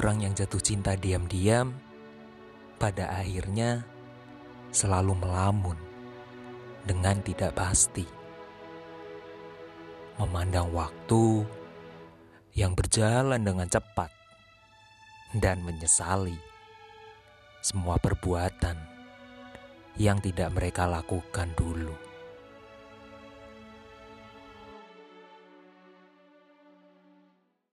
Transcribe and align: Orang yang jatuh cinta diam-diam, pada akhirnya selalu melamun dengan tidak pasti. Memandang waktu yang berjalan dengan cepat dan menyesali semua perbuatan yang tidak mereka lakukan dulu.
Orang 0.00 0.24
yang 0.24 0.32
jatuh 0.32 0.64
cinta 0.64 0.96
diam-diam, 0.96 1.76
pada 2.80 3.20
akhirnya 3.20 3.84
selalu 4.72 5.12
melamun 5.12 5.76
dengan 6.88 7.20
tidak 7.20 7.52
pasti. 7.52 8.08
Memandang 10.16 10.72
waktu 10.72 11.44
yang 12.56 12.72
berjalan 12.72 13.44
dengan 13.44 13.68
cepat 13.68 14.08
dan 15.36 15.60
menyesali 15.68 16.40
semua 17.60 18.00
perbuatan 18.00 18.80
yang 20.00 20.16
tidak 20.24 20.48
mereka 20.56 20.88
lakukan 20.88 21.52
dulu. 21.52 22.09